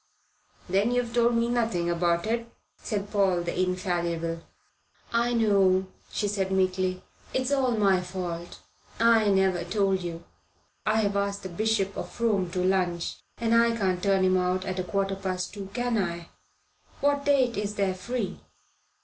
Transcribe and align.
"Then 0.67 0.89
you've 0.89 1.13
told 1.13 1.35
me 1.35 1.47
nothing 1.47 1.87
about 1.87 2.25
it," 2.25 2.51
said 2.75 3.11
Paul 3.11 3.43
the 3.43 3.61
infallible. 3.61 4.41
"I 5.13 5.33
know," 5.33 5.89
she 6.09 6.27
said 6.27 6.51
meekly. 6.51 7.03
"It's 7.35 7.51
all 7.51 7.73
my 7.73 8.01
fault. 8.01 8.61
I 8.99 9.29
never 9.29 9.63
told 9.63 10.01
you. 10.01 10.23
I've 10.87 11.15
asked 11.15 11.43
the 11.43 11.49
Bishop 11.49 11.95
of 11.95 12.09
Frome 12.09 12.49
to 12.49 12.63
lunch, 12.63 13.17
and 13.37 13.53
I 13.53 13.77
can't 13.77 14.01
turn 14.01 14.23
him 14.25 14.37
out 14.37 14.65
at 14.65 14.79
a 14.79 14.83
quarter 14.83 15.15
past 15.15 15.53
two, 15.53 15.67
can 15.71 15.99
I? 15.99 16.29
What 17.01 17.23
date 17.25 17.55
is 17.55 17.75
there 17.75 17.93
free?" 17.93 18.39